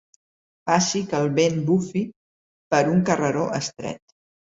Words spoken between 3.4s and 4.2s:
estret.